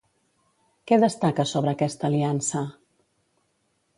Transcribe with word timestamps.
Què 0.91 0.97
destaca 1.03 1.45
sobre 1.51 1.75
aquesta 1.77 2.09
aliança? 2.09 2.65